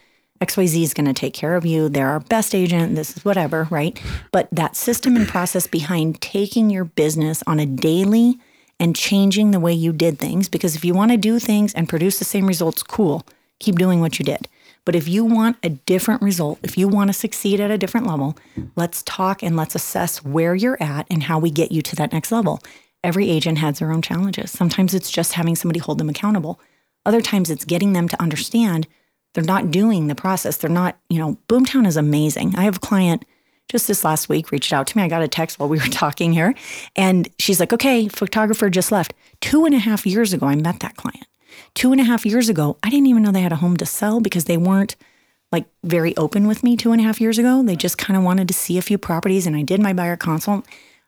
XYZ 0.41 0.81
is 0.81 0.93
going 0.93 1.05
to 1.05 1.13
take 1.13 1.33
care 1.33 1.55
of 1.55 1.65
you. 1.65 1.87
They're 1.87 2.09
our 2.09 2.19
best 2.19 2.55
agent. 2.55 2.95
This 2.95 3.15
is 3.15 3.23
whatever, 3.23 3.67
right? 3.69 4.01
But 4.31 4.49
that 4.51 4.75
system 4.75 5.15
and 5.15 5.27
process 5.27 5.67
behind 5.67 6.19
taking 6.19 6.69
your 6.69 6.85
business 6.85 7.43
on 7.45 7.59
a 7.59 7.65
daily 7.65 8.39
and 8.79 8.95
changing 8.95 9.51
the 9.51 9.59
way 9.59 9.71
you 9.71 9.93
did 9.93 10.17
things, 10.17 10.49
because 10.49 10.75
if 10.75 10.83
you 10.83 10.95
want 10.95 11.11
to 11.11 11.17
do 11.17 11.37
things 11.37 11.73
and 11.75 11.87
produce 11.87 12.17
the 12.17 12.25
same 12.25 12.47
results, 12.47 12.81
cool, 12.81 13.23
keep 13.61 13.77
doing 13.77 14.01
what 14.01 14.19
you 14.19 14.25
did. 14.25 14.47
But 14.83 14.95
if 14.95 15.07
you 15.07 15.23
want 15.23 15.57
a 15.63 15.69
different 15.69 16.21
result, 16.21 16.59
if 16.63 16.77
you 16.77 16.87
want 16.87 17.09
to 17.09 17.13
succeed 17.13 17.59
at 17.59 17.71
a 17.71 17.77
different 17.77 18.07
level, 18.07 18.35
let's 18.75 19.03
talk 19.03 19.43
and 19.43 19.55
let's 19.55 19.75
assess 19.75 20.23
where 20.23 20.55
you're 20.55 20.81
at 20.81 21.05
and 21.09 21.23
how 21.23 21.37
we 21.37 21.51
get 21.51 21.71
you 21.71 21.81
to 21.83 21.95
that 21.97 22.11
next 22.11 22.31
level. 22.31 22.59
Every 23.03 23.29
agent 23.29 23.59
has 23.59 23.79
their 23.79 23.91
own 23.91 24.01
challenges. 24.01 24.51
Sometimes 24.51 24.93
it's 24.93 25.11
just 25.11 25.33
having 25.33 25.55
somebody 25.55 25.79
hold 25.79 25.99
them 25.99 26.09
accountable. 26.09 26.59
Other 27.05 27.21
times 27.21 27.49
it's 27.49 27.65
getting 27.65 27.93
them 27.93 28.07
to 28.07 28.21
understand 28.21 28.87
they're 29.33 29.43
not 29.43 29.71
doing 29.71 30.07
the 30.07 30.15
process. 30.15 30.57
They're 30.57 30.69
not, 30.69 30.97
you 31.09 31.17
know, 31.17 31.37
Boomtown 31.47 31.87
is 31.87 31.97
amazing. 31.97 32.55
I 32.55 32.63
have 32.63 32.77
a 32.77 32.79
client 32.79 33.23
just 33.69 33.87
this 33.87 34.03
last 34.03 34.27
week 34.27 34.51
reached 34.51 34.73
out 34.73 34.87
to 34.87 34.97
me. 34.97 35.03
I 35.03 35.07
got 35.07 35.21
a 35.21 35.27
text 35.27 35.57
while 35.57 35.69
we 35.69 35.77
were 35.77 35.85
talking 35.91 36.33
here, 36.33 36.53
and 36.95 37.29
she's 37.39 37.59
like, 37.59 37.71
okay, 37.71 38.07
photographer 38.07 38.69
just 38.69 38.91
left. 38.91 39.13
Two 39.39 39.65
and 39.65 39.73
a 39.73 39.79
half 39.79 40.05
years 40.05 40.33
ago, 40.33 40.47
I 40.47 40.55
met 40.55 40.81
that 40.81 40.97
client. 40.97 41.25
Two 41.73 41.91
and 41.91 42.01
a 42.01 42.05
half 42.05 42.25
years 42.25 42.49
ago, 42.49 42.77
I 42.83 42.89
didn't 42.89 43.07
even 43.07 43.23
know 43.23 43.31
they 43.31 43.41
had 43.41 43.51
a 43.51 43.57
home 43.57 43.77
to 43.77 43.85
sell 43.85 44.19
because 44.19 44.45
they 44.45 44.57
weren't 44.57 44.95
like 45.51 45.65
very 45.83 46.15
open 46.17 46.47
with 46.47 46.63
me 46.63 46.77
two 46.77 46.91
and 46.91 47.01
a 47.01 47.03
half 47.03 47.19
years 47.19 47.37
ago. 47.37 47.61
They 47.63 47.75
just 47.75 47.97
kind 47.97 48.17
of 48.17 48.23
wanted 48.23 48.47
to 48.47 48.53
see 48.53 48.77
a 48.77 48.81
few 48.81 48.97
properties, 48.97 49.45
and 49.45 49.55
I 49.55 49.63
did 49.63 49.81
my 49.81 49.93
buyer 49.93 50.17
consult. 50.17 50.65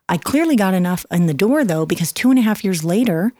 I 0.09 0.17
clearly 0.17 0.55
got 0.55 0.73
enough 0.73 1.05
in 1.11 1.27
the 1.27 1.33
door 1.33 1.63
though, 1.63 1.85
because 1.85 2.11
two 2.11 2.29
and 2.29 2.39
a 2.39 2.43
half 2.43 2.63
years 2.63 2.83
later, 2.83 3.31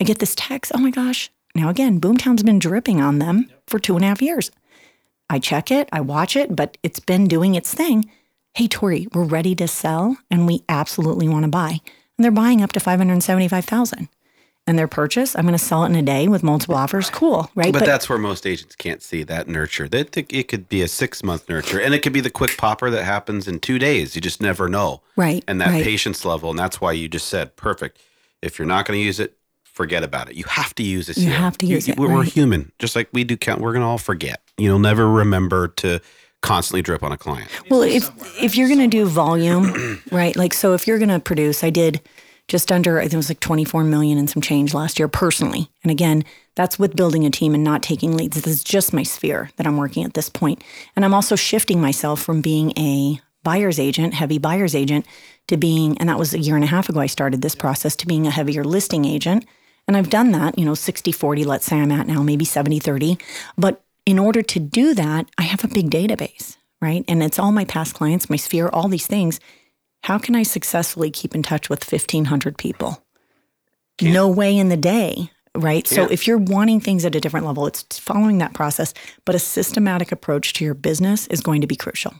I 0.00 0.04
get 0.04 0.18
this 0.18 0.34
text. 0.34 0.72
Oh 0.74 0.78
my 0.78 0.90
gosh. 0.90 1.30
Now 1.54 1.68
again, 1.68 2.00
Boomtown's 2.00 2.42
been 2.42 2.58
dripping 2.58 3.00
on 3.00 3.18
them 3.18 3.50
for 3.66 3.78
two 3.78 3.96
and 3.96 4.04
a 4.04 4.08
half 4.08 4.22
years. 4.22 4.50
I 5.28 5.38
check 5.38 5.70
it, 5.70 5.88
I 5.92 6.00
watch 6.00 6.36
it, 6.36 6.54
but 6.54 6.78
it's 6.82 7.00
been 7.00 7.26
doing 7.26 7.54
its 7.54 7.74
thing. 7.74 8.10
Hey, 8.54 8.68
Tori, 8.68 9.08
we're 9.12 9.24
ready 9.24 9.54
to 9.56 9.68
sell 9.68 10.16
and 10.30 10.46
we 10.46 10.64
absolutely 10.68 11.28
want 11.28 11.44
to 11.44 11.48
buy. 11.48 11.80
And 12.16 12.24
they're 12.24 12.30
buying 12.30 12.62
up 12.62 12.72
to 12.72 12.80
575,000. 12.80 14.08
And 14.68 14.76
their 14.76 14.88
purchase, 14.88 15.36
I'm 15.36 15.42
going 15.42 15.56
to 15.56 15.64
sell 15.64 15.84
it 15.84 15.90
in 15.90 15.94
a 15.94 16.02
day 16.02 16.26
with 16.26 16.42
multiple 16.42 16.74
offers. 16.74 17.08
Cool, 17.08 17.48
right? 17.54 17.72
But, 17.72 17.86
that's 17.86 18.08
where 18.08 18.18
most 18.18 18.44
agents 18.44 18.74
can't 18.74 19.00
see 19.00 19.22
that 19.22 19.46
nurture. 19.46 19.88
That 19.88 20.16
it 20.16 20.48
could 20.48 20.68
be 20.68 20.82
a 20.82 20.88
six 20.88 21.22
month 21.22 21.48
nurture, 21.48 21.80
and 21.80 21.94
it 21.94 22.00
could 22.00 22.12
be 22.12 22.20
the 22.20 22.30
quick 22.30 22.56
popper 22.56 22.90
that 22.90 23.04
happens 23.04 23.46
in 23.46 23.60
two 23.60 23.78
days. 23.78 24.16
You 24.16 24.20
just 24.20 24.42
never 24.42 24.68
know. 24.68 25.02
Right, 25.14 25.44
And 25.46 25.60
that 25.60 25.68
right. 25.68 25.84
patience 25.84 26.24
level, 26.24 26.50
and 26.50 26.58
that's 26.58 26.80
why 26.80 26.92
you 26.92 27.08
just 27.08 27.28
said 27.28 27.54
perfect. 27.54 28.00
If 28.42 28.58
you're 28.58 28.66
not 28.66 28.86
going 28.86 28.98
to 28.98 29.04
use 29.04 29.20
it, 29.20 29.36
forget 29.62 30.02
about 30.02 30.28
it. 30.30 30.34
You 30.34 30.44
have 30.48 30.74
to 30.76 30.82
use 30.82 31.08
it. 31.08 31.16
You 31.16 31.30
have 31.30 31.56
to 31.58 31.66
use 31.66 31.88
it, 31.88 31.98
We're, 31.98 32.08
right. 32.08 32.28
human, 32.28 32.72
just 32.80 32.96
like 32.96 33.08
we 33.12 33.22
do. 33.22 33.36
Count. 33.36 33.60
We're 33.60 33.72
going 33.72 33.82
to 33.82 33.86
all 33.86 33.98
forget. 33.98 34.40
You'll 34.58 34.78
never 34.80 35.08
remember 35.08 35.68
to 35.68 36.00
constantly 36.42 36.82
drip 36.82 37.02
on 37.02 37.12
a 37.12 37.16
client. 37.16 37.48
Well, 37.70 37.82
if 37.82 38.10
if 38.42 38.56
you're 38.56 38.68
going 38.68 38.80
to 38.80 38.88
do 38.88 39.06
volume, 39.06 40.02
right? 40.10 40.34
Like 40.34 40.54
so 40.54 40.74
if 40.74 40.86
you're 40.86 40.98
going 40.98 41.10
to 41.10 41.20
produce, 41.20 41.62
I 41.62 41.70
did 41.70 42.00
just 42.48 42.70
under 42.70 42.98
I 42.98 43.02
think 43.02 43.14
it 43.14 43.16
was 43.16 43.30
like 43.30 43.40
24 43.40 43.84
million 43.84 44.18
and 44.18 44.30
some 44.30 44.42
change 44.42 44.72
last 44.72 44.98
year 44.98 45.08
personally. 45.08 45.70
And 45.82 45.90
again, 45.90 46.24
that's 46.54 46.78
with 46.78 46.96
building 46.96 47.26
a 47.26 47.30
team 47.30 47.54
and 47.54 47.64
not 47.64 47.82
taking 47.82 48.16
leads. 48.16 48.40
This 48.40 48.46
is 48.46 48.64
just 48.64 48.92
my 48.92 49.02
sphere 49.02 49.50
that 49.56 49.66
I'm 49.66 49.76
working 49.76 50.04
at 50.04 50.14
this 50.14 50.28
point. 50.28 50.62
And 50.94 51.04
I'm 51.04 51.14
also 51.14 51.36
shifting 51.36 51.80
myself 51.80 52.22
from 52.22 52.40
being 52.40 52.72
a 52.78 53.20
buyer's 53.42 53.78
agent, 53.78 54.14
heavy 54.14 54.38
buyer's 54.38 54.74
agent 54.74 55.06
to 55.48 55.56
being 55.56 55.96
and 55.98 56.08
that 56.08 56.18
was 56.18 56.34
a 56.34 56.38
year 56.38 56.56
and 56.56 56.64
a 56.64 56.68
half 56.68 56.88
ago 56.88 57.00
I 57.00 57.06
started 57.06 57.42
this 57.42 57.54
process 57.54 57.94
to 57.96 58.06
being 58.06 58.26
a 58.26 58.30
heavier 58.30 58.64
listing 58.64 59.04
agent. 59.04 59.44
And 59.88 59.96
I've 59.96 60.10
done 60.10 60.32
that, 60.32 60.58
you 60.58 60.64
know, 60.64 60.74
60 60.74 61.12
40, 61.12 61.44
let's 61.44 61.66
say 61.66 61.76
I'm 61.76 61.92
at 61.92 62.06
now, 62.06 62.22
maybe 62.22 62.44
70 62.44 62.80
30. 62.80 63.18
But 63.56 63.82
in 64.04 64.18
order 64.18 64.42
to 64.42 64.60
do 64.60 64.94
that, 64.94 65.28
I 65.36 65.42
have 65.42 65.64
a 65.64 65.68
big 65.68 65.90
database, 65.90 66.56
right? 66.80 67.04
And 67.08 67.22
it's 67.22 67.38
all 67.38 67.52
my 67.52 67.64
past 67.64 67.94
clients, 67.94 68.30
my 68.30 68.36
sphere, 68.36 68.68
all 68.68 68.88
these 68.88 69.06
things. 69.06 69.40
How 70.06 70.18
can 70.18 70.36
I 70.36 70.44
successfully 70.44 71.10
keep 71.10 71.34
in 71.34 71.42
touch 71.42 71.68
with 71.68 71.82
1,500 71.82 72.56
people? 72.56 73.02
No 74.00 74.28
way 74.28 74.56
in 74.56 74.68
the 74.68 74.76
day, 74.76 75.32
right? 75.52 75.84
So 75.84 75.96
Can't. 75.96 76.12
if 76.12 76.28
you're 76.28 76.38
wanting 76.38 76.78
things 76.78 77.04
at 77.04 77.16
a 77.16 77.20
different 77.20 77.44
level, 77.44 77.66
it's 77.66 77.98
following 77.98 78.38
that 78.38 78.54
process. 78.54 78.94
But 79.24 79.34
a 79.34 79.40
systematic 79.40 80.12
approach 80.12 80.52
to 80.52 80.64
your 80.64 80.74
business 80.74 81.26
is 81.26 81.40
going 81.40 81.60
to 81.62 81.66
be 81.66 81.74
crucial. 81.74 82.14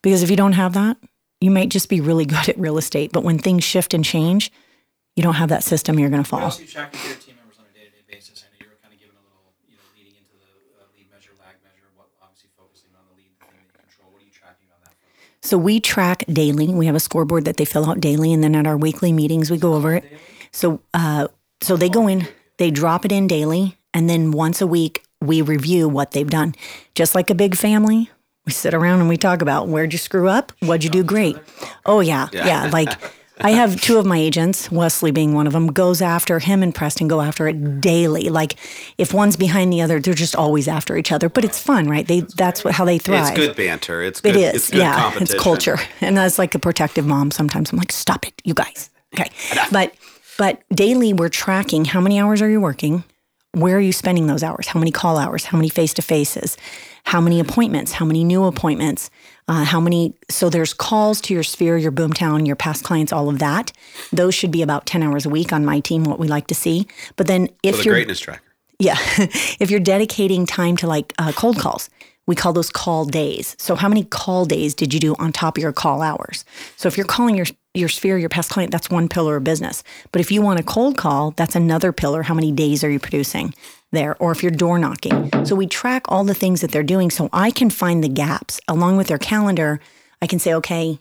Because 0.00 0.22
if 0.22 0.30
you 0.30 0.36
don't 0.36 0.54
have 0.54 0.72
that, 0.72 0.96
you 1.42 1.50
might 1.50 1.68
just 1.68 1.90
be 1.90 2.00
really 2.00 2.24
good 2.34 2.48
at 2.48 2.58
real 2.58 2.78
estate. 2.78 3.12
But 3.12 3.22
when 3.22 3.36
things 3.36 3.64
shift 3.64 3.92
and 3.92 4.02
change, 4.02 4.50
you 5.14 5.22
don't 5.22 5.34
have 5.34 5.50
that 5.50 5.62
system, 5.62 5.98
you're 5.98 6.08
going 6.08 6.24
to 6.24 6.28
fall. 6.28 6.40
else 6.40 6.56
do 6.56 6.62
you 6.62 6.70
track 6.70 6.90
with 6.90 7.04
your 7.04 7.16
team 7.16 7.36
members 7.36 7.58
on 7.58 7.66
a 7.68 7.74
day-to-day 7.76 8.00
basis? 8.08 8.48
I 8.48 8.48
know 8.56 8.64
you 8.64 8.72
were 8.72 8.80
kind 8.80 8.94
of 8.94 8.98
giving 8.98 9.12
a 9.12 9.24
little, 9.28 9.52
you 9.68 9.76
know, 9.76 9.84
leading 9.92 10.16
into 10.16 10.40
the 10.40 10.80
uh, 10.80 10.88
lead 10.96 11.12
measure, 11.12 11.36
lag 11.36 11.60
measure, 11.60 11.84
what 12.00 12.08
obviously 12.24 12.48
focusing 12.56 12.96
on 12.96 13.04
the 13.12 13.20
lead, 13.20 13.28
the 13.36 13.44
thing 13.44 13.60
that 13.60 13.68
you 13.68 13.76
control. 13.76 14.08
What 14.08 14.24
are 14.24 14.26
you 14.26 14.32
tracking 14.32 14.72
on 14.72 14.80
that 14.88 14.96
front? 14.96 15.12
So 15.44 15.58
we 15.58 15.78
track 15.78 16.24
daily. 16.26 16.68
We 16.68 16.86
have 16.86 16.94
a 16.94 17.00
scoreboard 17.00 17.44
that 17.44 17.58
they 17.58 17.66
fill 17.66 17.88
out 17.88 18.00
daily, 18.00 18.32
and 18.32 18.42
then 18.42 18.56
at 18.56 18.66
our 18.66 18.78
weekly 18.78 19.12
meetings, 19.12 19.50
we 19.50 19.58
go 19.58 19.74
over 19.74 19.92
it. 19.94 20.04
So, 20.52 20.80
uh, 20.94 21.28
so 21.60 21.76
they 21.76 21.90
go 21.90 22.08
in, 22.08 22.26
they 22.56 22.70
drop 22.70 23.04
it 23.04 23.12
in 23.12 23.26
daily, 23.26 23.76
and 23.92 24.08
then 24.08 24.30
once 24.30 24.62
a 24.62 24.66
week 24.66 25.04
we 25.20 25.42
review 25.42 25.86
what 25.86 26.12
they've 26.12 26.28
done. 26.28 26.54
Just 26.94 27.14
like 27.14 27.28
a 27.28 27.34
big 27.34 27.56
family, 27.56 28.10
we 28.46 28.52
sit 28.52 28.72
around 28.72 29.00
and 29.00 29.08
we 29.08 29.18
talk 29.18 29.42
about 29.42 29.68
where'd 29.68 29.92
you 29.92 29.98
screw 29.98 30.28
up, 30.28 30.50
what'd 30.60 30.82
you 30.82 30.90
do 30.90 31.04
great. 31.04 31.36
Oh 31.84 32.00
yeah, 32.00 32.28
yeah. 32.32 32.70
Like 32.72 32.98
I 33.40 33.50
have 33.50 33.80
two 33.80 33.98
of 33.98 34.06
my 34.06 34.16
agents, 34.16 34.70
Wesley 34.70 35.10
being 35.10 35.34
one 35.34 35.46
of 35.46 35.52
them, 35.52 35.66
goes 35.66 36.00
after 36.00 36.38
him 36.38 36.62
and 36.62 36.74
Preston 36.74 37.08
go 37.08 37.20
after 37.20 37.48
it 37.48 37.80
daily. 37.80 38.28
Like 38.28 38.56
if 38.96 39.12
one's 39.12 39.36
behind 39.36 39.72
the 39.72 39.82
other, 39.82 39.98
they're 39.98 40.14
just 40.14 40.36
always 40.36 40.68
after 40.68 40.96
each 40.96 41.10
other. 41.10 41.28
But 41.28 41.44
it's 41.44 41.58
fun, 41.58 41.88
right? 41.88 42.06
They 42.06 42.20
that's 42.20 42.64
what, 42.64 42.74
how 42.74 42.84
they 42.84 42.98
thrive. 42.98 43.36
It's 43.36 43.36
good 43.36 43.56
banter. 43.56 44.02
It's 44.02 44.20
good. 44.20 44.36
is, 44.36 44.54
It's 44.54 44.70
good 44.70 44.78
yeah. 44.78 45.00
competition. 45.00 45.34
It's 45.34 45.42
culture, 45.42 45.78
and 46.00 46.16
that's 46.16 46.38
like 46.38 46.54
a 46.54 46.58
protective 46.58 47.06
mom. 47.06 47.30
Sometimes 47.30 47.72
I'm 47.72 47.78
like, 47.78 47.92
stop 47.92 48.26
it, 48.26 48.40
you 48.44 48.54
guys. 48.54 48.90
Okay, 49.14 49.30
but 49.72 49.94
but 50.38 50.62
daily 50.70 51.12
we're 51.12 51.28
tracking 51.28 51.84
how 51.84 52.00
many 52.00 52.20
hours 52.20 52.40
are 52.40 52.48
you 52.48 52.60
working, 52.60 53.02
where 53.54 53.76
are 53.76 53.80
you 53.80 53.92
spending 53.92 54.26
those 54.26 54.42
hours? 54.42 54.68
How 54.68 54.78
many 54.78 54.90
call 54.90 55.16
hours? 55.16 55.44
How 55.44 55.56
many 55.56 55.68
face 55.68 55.94
to 55.94 56.02
faces? 56.02 56.56
How 57.04 57.20
many 57.20 57.40
appointments? 57.40 57.92
How 57.92 58.04
many 58.04 58.24
new 58.24 58.44
appointments? 58.44 59.10
Uh, 59.46 59.64
how 59.64 59.80
many? 59.80 60.14
So 60.30 60.48
there's 60.48 60.72
calls 60.72 61.20
to 61.22 61.34
your 61.34 61.42
sphere, 61.42 61.76
your 61.76 61.92
boomtown, 61.92 62.46
your 62.46 62.56
past 62.56 62.84
clients, 62.84 63.12
all 63.12 63.28
of 63.28 63.38
that. 63.40 63.72
Those 64.12 64.34
should 64.34 64.50
be 64.50 64.62
about 64.62 64.86
10 64.86 65.02
hours 65.02 65.26
a 65.26 65.28
week 65.28 65.52
on 65.52 65.64
my 65.64 65.80
team, 65.80 66.04
what 66.04 66.18
we 66.18 66.28
like 66.28 66.46
to 66.48 66.54
see. 66.54 66.86
But 67.16 67.26
then 67.26 67.48
if 67.62 67.78
the 67.78 67.84
you're 67.84 67.94
greatness 67.94 68.20
tracker. 68.20 68.42
yeah. 68.78 68.96
if 69.18 69.70
you're 69.70 69.80
dedicating 69.80 70.46
time 70.46 70.76
to 70.78 70.86
like 70.86 71.12
uh, 71.18 71.32
cold 71.32 71.58
calls, 71.58 71.90
we 72.26 72.34
call 72.34 72.52
those 72.52 72.70
call 72.70 73.04
days. 73.04 73.54
So 73.58 73.74
how 73.74 73.88
many 73.88 74.04
call 74.04 74.44
days 74.44 74.74
did 74.74 74.94
you 74.94 75.00
do 75.00 75.14
on 75.18 75.32
top 75.32 75.56
of 75.56 75.62
your 75.62 75.72
call 75.72 76.02
hours? 76.02 76.44
So 76.76 76.88
if 76.88 76.96
you're 76.96 77.06
calling 77.06 77.36
your 77.36 77.46
your 77.74 77.88
sphere, 77.88 78.16
your 78.16 78.28
past 78.28 78.50
client, 78.50 78.70
that's 78.70 78.88
one 78.88 79.08
pillar 79.08 79.36
of 79.36 79.42
business. 79.42 79.82
But 80.12 80.20
if 80.20 80.30
you 80.30 80.40
want 80.40 80.60
a 80.60 80.62
cold 80.62 80.96
call, 80.96 81.32
that's 81.32 81.56
another 81.56 81.92
pillar. 81.92 82.22
How 82.22 82.34
many 82.34 82.52
days 82.52 82.84
are 82.84 82.90
you 82.90 83.00
producing 83.00 83.52
there? 83.90 84.16
Or 84.20 84.30
if 84.30 84.44
you're 84.44 84.52
door 84.52 84.78
knocking. 84.78 85.28
So 85.44 85.56
we 85.56 85.66
track 85.66 86.04
all 86.08 86.22
the 86.22 86.34
things 86.34 86.60
that 86.60 86.70
they're 86.70 86.84
doing 86.84 87.10
so 87.10 87.28
I 87.32 87.50
can 87.50 87.70
find 87.70 88.02
the 88.04 88.08
gaps 88.08 88.60
along 88.68 88.96
with 88.96 89.08
their 89.08 89.18
calendar. 89.18 89.80
I 90.22 90.28
can 90.28 90.38
say, 90.38 90.54
okay, 90.54 91.00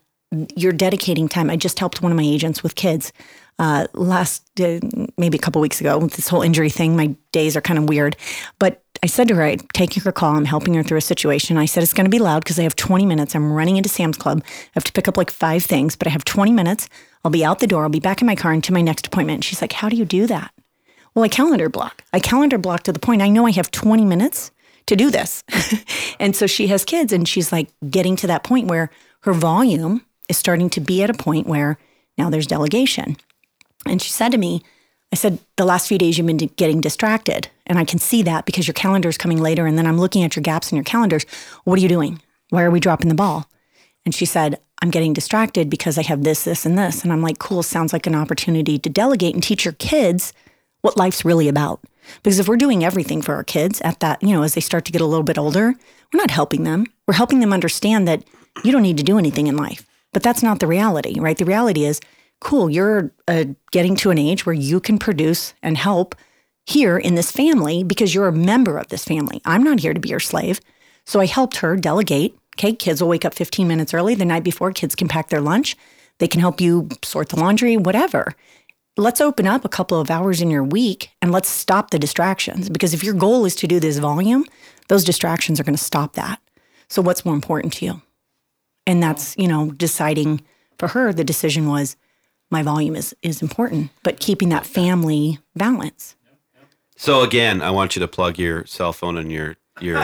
you're 0.55 0.73
dedicating 0.73 1.29
time. 1.29 1.51
I 1.51 1.57
just 1.57 1.77
helped 1.77 2.01
one 2.01 2.11
of 2.11 2.15
my 2.15 2.23
agents 2.23 2.63
with 2.63 2.73
kids 2.73 3.13
uh, 3.59 3.87
last 3.93 4.59
uh, 4.59 4.79
maybe 5.17 5.37
a 5.37 5.41
couple 5.41 5.61
weeks 5.61 5.79
ago 5.79 5.97
with 5.97 6.13
this 6.13 6.27
whole 6.27 6.41
injury 6.41 6.69
thing. 6.69 6.95
My 6.95 7.15
days 7.31 7.55
are 7.55 7.61
kind 7.61 7.79
of 7.79 7.87
weird, 7.87 8.15
but 8.59 8.83
I 9.03 9.07
said 9.07 9.27
to 9.27 9.35
her, 9.35 9.43
I'm 9.43 9.59
taking 9.73 10.01
her 10.03 10.11
call. 10.11 10.35
I'm 10.35 10.45
helping 10.45 10.73
her 10.75 10.83
through 10.83 10.97
a 10.97 11.01
situation. 11.01 11.57
I 11.57 11.65
said 11.65 11.83
it's 11.83 11.93
going 11.93 12.05
to 12.05 12.09
be 12.09 12.19
loud 12.19 12.43
because 12.43 12.57
I 12.57 12.63
have 12.63 12.75
20 12.75 13.05
minutes. 13.05 13.35
I'm 13.35 13.51
running 13.51 13.75
into 13.75 13.89
Sam's 13.89 14.17
Club. 14.17 14.41
I 14.45 14.71
have 14.75 14.85
to 14.85 14.93
pick 14.93 15.07
up 15.07 15.17
like 15.17 15.29
five 15.29 15.63
things, 15.63 15.95
but 15.95 16.07
I 16.07 16.11
have 16.11 16.23
20 16.23 16.51
minutes. 16.53 16.87
I'll 17.23 17.31
be 17.31 17.43
out 17.43 17.59
the 17.59 17.67
door. 17.67 17.83
I'll 17.83 17.89
be 17.89 17.99
back 17.99 18.21
in 18.21 18.27
my 18.27 18.35
car 18.35 18.53
into 18.53 18.71
my 18.71 18.81
next 18.81 19.07
appointment. 19.07 19.43
She's 19.43 19.61
like, 19.61 19.73
How 19.73 19.89
do 19.89 19.95
you 19.97 20.05
do 20.05 20.25
that? 20.27 20.53
Well, 21.13 21.25
I 21.25 21.27
calendar 21.27 21.69
block. 21.69 22.03
I 22.13 22.19
calendar 22.19 22.57
block 22.57 22.83
to 22.83 22.93
the 22.93 22.99
point 22.99 23.21
I 23.21 23.29
know 23.29 23.45
I 23.45 23.51
have 23.51 23.71
20 23.71 24.05
minutes 24.05 24.51
to 24.87 24.95
do 24.95 25.11
this. 25.11 25.43
and 26.19 26.35
so 26.35 26.47
she 26.47 26.67
has 26.67 26.85
kids 26.85 27.13
and 27.13 27.27
she's 27.27 27.51
like 27.51 27.69
getting 27.89 28.15
to 28.17 28.27
that 28.27 28.43
point 28.43 28.67
where 28.67 28.89
her 29.21 29.33
volume 29.33 30.05
is 30.29 30.37
starting 30.37 30.69
to 30.71 30.81
be 30.81 31.03
at 31.03 31.09
a 31.09 31.13
point 31.13 31.47
where 31.47 31.77
now 32.17 32.29
there's 32.29 32.47
delegation. 32.47 33.17
And 33.85 34.01
she 34.01 34.09
said 34.09 34.31
to 34.31 34.37
me, 34.37 34.63
I 35.11 35.15
said, 35.15 35.39
the 35.57 35.65
last 35.65 35.87
few 35.87 35.97
days 35.97 36.17
you've 36.17 36.25
been 36.25 36.37
getting 36.37 36.81
distracted. 36.81 37.47
And 37.67 37.77
I 37.77 37.85
can 37.85 37.99
see 37.99 38.23
that 38.23 38.45
because 38.45 38.67
your 38.67 38.73
calendar 38.73 39.09
is 39.09 39.17
coming 39.17 39.39
later. 39.39 39.67
And 39.67 39.77
then 39.77 39.85
I'm 39.85 39.99
looking 39.99 40.23
at 40.23 40.35
your 40.35 40.41
gaps 40.41 40.71
in 40.71 40.75
your 40.75 40.83
calendars. 40.83 41.25
What 41.65 41.77
are 41.77 41.81
you 41.81 41.89
doing? 41.89 42.21
Why 42.49 42.63
are 42.63 42.71
we 42.71 42.79
dropping 42.79 43.09
the 43.09 43.15
ball? 43.15 43.47
And 44.05 44.15
she 44.15 44.25
said, 44.25 44.59
I'm 44.81 44.89
getting 44.89 45.13
distracted 45.13 45.69
because 45.69 45.97
I 45.97 46.03
have 46.03 46.23
this, 46.23 46.43
this, 46.43 46.65
and 46.65 46.77
this. 46.77 47.03
And 47.03 47.13
I'm 47.13 47.21
like, 47.21 47.39
cool, 47.39 47.63
sounds 47.63 47.93
like 47.93 48.07
an 48.07 48.15
opportunity 48.15 48.77
to 48.79 48.89
delegate 48.89 49.33
and 49.33 49.43
teach 49.43 49.65
your 49.65 49.75
kids 49.75 50.33
what 50.81 50.97
life's 50.97 51.23
really 51.23 51.47
about. 51.47 51.79
Because 52.21 52.39
if 52.39 52.47
we're 52.47 52.57
doing 52.57 52.83
everything 52.83 53.21
for 53.21 53.35
our 53.35 53.43
kids 53.43 53.79
at 53.81 53.99
that, 54.01 54.21
you 54.21 54.33
know, 54.33 54.43
as 54.43 54.55
they 54.55 54.61
start 54.61 54.83
to 54.85 54.91
get 54.91 55.01
a 55.01 55.05
little 55.05 55.23
bit 55.23 55.37
older, 55.37 55.73
we're 56.11 56.17
not 56.17 56.31
helping 56.31 56.63
them. 56.63 56.85
We're 57.07 57.13
helping 57.13 57.39
them 57.39 57.53
understand 57.53 58.07
that 58.07 58.23
you 58.63 58.71
don't 58.71 58.81
need 58.81 58.97
to 58.97 59.03
do 59.03 59.17
anything 59.17 59.47
in 59.47 59.55
life. 59.55 59.87
But 60.11 60.21
that's 60.21 60.43
not 60.43 60.59
the 60.59 60.67
reality, 60.67 61.19
right? 61.19 61.37
The 61.37 61.45
reality 61.45 61.85
is, 61.85 62.01
cool, 62.43 62.69
you're 62.69 63.11
uh, 63.27 63.45
getting 63.71 63.95
to 63.97 64.11
an 64.11 64.17
age 64.17 64.45
where 64.45 64.53
you 64.53 64.79
can 64.79 64.99
produce 64.99 65.53
and 65.63 65.77
help 65.77 66.15
here 66.65 66.97
in 66.97 67.15
this 67.15 67.31
family 67.31 67.83
because 67.83 68.13
you're 68.13 68.27
a 68.27 68.33
member 68.33 68.77
of 68.77 68.87
this 68.89 69.03
family. 69.03 69.41
I'm 69.45 69.63
not 69.63 69.79
here 69.79 69.93
to 69.93 69.99
be 69.99 70.09
your 70.09 70.19
slave. 70.19 70.59
So 71.05 71.19
I 71.19 71.25
helped 71.25 71.57
her 71.57 71.75
delegate. 71.75 72.35
Okay, 72.55 72.73
kids 72.73 73.01
will 73.01 73.09
wake 73.09 73.25
up 73.25 73.33
15 73.33 73.67
minutes 73.67 73.93
early 73.93 74.15
the 74.15 74.25
night 74.25 74.43
before. 74.43 74.71
Kids 74.71 74.95
can 74.95 75.07
pack 75.07 75.29
their 75.29 75.41
lunch. 75.41 75.75
They 76.19 76.27
can 76.27 76.39
help 76.39 76.61
you 76.61 76.89
sort 77.03 77.29
the 77.29 77.39
laundry, 77.39 77.75
whatever. 77.77 78.33
Let's 78.95 79.21
open 79.21 79.47
up 79.47 79.65
a 79.65 79.69
couple 79.69 79.99
of 79.99 80.11
hours 80.11 80.39
in 80.39 80.51
your 80.51 80.63
week 80.63 81.09
and 81.21 81.31
let's 81.31 81.49
stop 81.49 81.89
the 81.89 81.97
distractions. 81.97 82.69
Because 82.69 82.93
if 82.93 83.03
your 83.03 83.15
goal 83.15 83.45
is 83.45 83.55
to 83.55 83.67
do 83.67 83.79
this 83.79 83.97
volume, 83.97 84.45
those 84.87 85.03
distractions 85.03 85.59
are 85.59 85.63
going 85.63 85.75
to 85.75 85.83
stop 85.83 86.13
that. 86.13 86.39
So, 86.89 87.01
what's 87.01 87.25
more 87.25 87.33
important 87.33 87.73
to 87.73 87.85
you? 87.85 88.01
And 88.85 89.01
that's, 89.01 89.35
you 89.37 89.47
know, 89.47 89.71
deciding 89.71 90.41
for 90.77 90.89
her, 90.89 91.11
the 91.11 91.23
decision 91.23 91.67
was 91.67 91.95
my 92.53 92.63
volume 92.63 92.95
is, 92.95 93.13
is 93.21 93.41
important, 93.41 93.91
but 94.03 94.21
keeping 94.21 94.47
that 94.49 94.65
family 94.65 95.39
balance. 95.55 96.15
So 96.95 97.21
again, 97.21 97.61
I 97.61 97.71
want 97.71 97.95
you 97.95 97.99
to 97.99 98.07
plug 98.07 98.39
your 98.39 98.65
cell 98.65 98.93
phone 98.93 99.17
and 99.17 99.31
your 99.31 99.57
your 99.81 99.97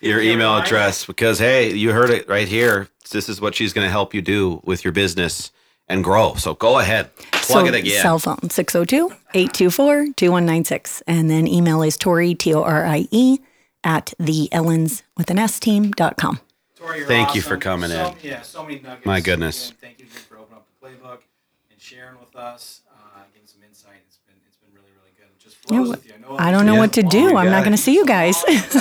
your 0.00 0.20
email 0.20 0.56
address 0.56 1.06
because 1.06 1.38
hey, 1.38 1.72
you 1.72 1.92
heard 1.92 2.10
it 2.10 2.28
right 2.28 2.48
here. 2.48 2.88
This 3.10 3.30
is 3.30 3.40
what 3.40 3.54
she's 3.54 3.72
going 3.72 3.86
to 3.86 3.90
help 3.90 4.12
you 4.12 4.20
do 4.20 4.60
with 4.64 4.84
your 4.84 4.92
business 4.92 5.52
and 5.88 6.04
grow. 6.04 6.34
So 6.34 6.52
go 6.54 6.80
ahead, 6.80 7.16
plug 7.16 7.66
so 7.66 7.72
it 7.72 7.74
again. 7.74 8.02
Cell 8.02 8.18
phone 8.18 8.36
602-824-2196 8.36 11.02
and 11.06 11.30
then 11.30 11.46
email 11.46 11.82
is 11.82 11.96
Tori 11.96 12.34
T 12.34 12.52
O 12.52 12.62
R 12.62 12.84
I 12.84 13.08
E 13.10 13.38
at 13.84 14.12
the 14.18 14.48
Ellens 14.52 15.02
with 15.16 15.30
an 15.30 15.38
S 15.38 15.58
team.com. 15.60 16.40
Tori, 16.76 16.98
you're 16.98 17.06
Thank 17.06 17.34
you 17.34 17.40
for 17.40 17.56
coming 17.56 17.88
so, 17.90 18.08
in. 18.08 18.14
Yeah, 18.22 18.42
so 18.42 18.62
many 18.62 18.80
nuggets. 18.80 19.06
My 19.06 19.20
goodness. 19.20 19.72
Thank 19.80 20.00
you 20.00 20.06
for 20.06 20.36
opening 20.38 20.58
up 20.58 20.66
the 20.80 20.86
playbook 20.86 21.14
and 21.14 21.22
sharing 21.88 22.18
with 22.20 22.34
us, 22.36 22.82
uh, 22.92 23.22
getting 23.32 23.46
some 23.48 23.62
insight. 23.68 24.00
It's 24.06 24.18
been 24.26 24.36
it's 24.46 24.56
been 24.56 24.72
really 24.74 24.90
really 24.98 25.12
good. 25.16 25.26
It 25.34 25.38
just 25.42 25.56
Yeah, 25.70 25.78
flows 25.78 25.88
wh- 25.88 25.90
with 25.92 26.06
you. 26.06 26.14
I 26.14 26.18
know. 26.18 26.36
I 26.38 26.50
don't 26.50 26.66
know 26.66 26.76
what 26.76 26.92
to 26.94 27.02
do. 27.02 27.32
my 27.32 27.42
I'm 27.44 27.50
not 27.50 27.64
going 27.64 27.76
to 27.76 27.82
see 27.82 27.94
you 27.94 28.04
guys. 28.06 28.42
These 28.48 28.72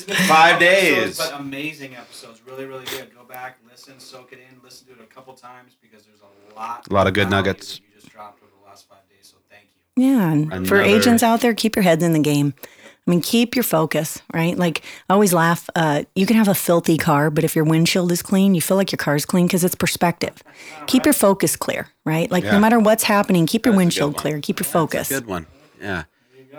have 0.00 0.06
been 0.06 0.16
Five 0.26 0.58
days. 0.58 1.18
episodes, 1.18 1.30
but 1.30 1.40
amazing 1.40 1.96
episodes. 1.96 2.40
Really, 2.46 2.64
really 2.64 2.84
good. 2.86 3.14
Go 3.14 3.24
back, 3.24 3.58
listen, 3.70 3.98
soak 4.00 4.32
it 4.32 4.38
in, 4.40 4.60
listen 4.62 4.86
to 4.88 4.92
it 4.94 5.00
a 5.00 5.06
couple 5.14 5.34
times 5.34 5.76
because 5.80 6.04
there's 6.04 6.20
a 6.20 6.54
lot. 6.58 6.86
A 6.90 6.94
lot 6.94 7.06
of 7.06 7.14
good 7.14 7.30
nuggets. 7.30 7.80
You 7.80 7.86
just 8.00 8.10
dropped 8.12 8.42
over 8.42 8.50
the 8.62 8.68
last 8.68 8.88
five 8.88 8.98
days, 9.08 9.28
so 9.30 9.36
thank 9.50 9.64
you. 9.96 10.04
Yeah, 10.04 10.32
and 10.56 10.66
for 10.68 10.80
agents 10.80 11.22
out 11.22 11.40
there, 11.40 11.54
keep 11.54 11.76
your 11.76 11.82
heads 11.82 12.02
in 12.02 12.12
the 12.12 12.20
game. 12.20 12.54
I 13.06 13.10
mean, 13.10 13.20
keep 13.20 13.56
your 13.56 13.64
focus, 13.64 14.22
right? 14.32 14.56
Like 14.56 14.82
I 15.10 15.14
always 15.14 15.32
laugh. 15.32 15.68
Uh, 15.74 16.04
you 16.14 16.24
can 16.24 16.36
have 16.36 16.46
a 16.48 16.54
filthy 16.54 16.96
car, 16.96 17.30
but 17.30 17.42
if 17.42 17.56
your 17.56 17.64
windshield 17.64 18.12
is 18.12 18.22
clean, 18.22 18.54
you 18.54 18.60
feel 18.60 18.76
like 18.76 18.92
your 18.92 18.96
car's 18.98 19.24
clean 19.26 19.46
because 19.46 19.64
it's 19.64 19.74
perspective. 19.74 20.40
Keep 20.86 21.04
your 21.06 21.12
focus 21.12 21.56
clear, 21.56 21.88
right? 22.04 22.30
Like 22.30 22.44
Yeah. 22.44 22.52
no 22.52 22.60
matter 22.60 22.78
what's 22.78 23.02
happening, 23.02 23.46
keep 23.46 23.66
your 23.66 23.72
That's 23.72 23.78
windshield 23.78 24.16
clear. 24.16 24.38
Keep 24.40 24.60
your 24.60 24.66
focus. 24.66 25.08
Good 25.08 25.26
one. 25.26 25.46
Yeah. 25.80 26.04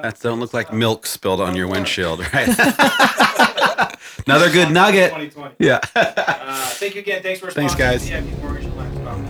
That 0.01 0.19
don't 0.19 0.39
look 0.41 0.53
like 0.53 0.73
milk 0.73 1.05
spilled 1.05 1.39
on 1.39 1.55
your 1.55 1.67
windshield, 1.67 2.19
right? 2.33 2.49
Another 4.25 4.49
good 4.51 4.71
nugget. 4.71 5.11
2020. 5.13 5.55
Yeah. 5.59 5.79
Uh, 5.95 6.65
thank 6.71 6.95
you 6.95 7.01
again. 7.01 7.21
Thanks 7.23 7.39
for 7.39 7.51
Thanks, 7.51 7.73
guys. 7.75 8.09
VIP 8.09 8.25
Mortgage 8.41 8.65
Alliance. 8.65 9.29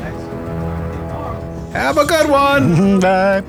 Thanks. 0.00 1.72
Have 1.74 1.96
a 1.96 2.04
good 2.04 2.28
one. 2.28 3.00
Bye. 3.00 3.42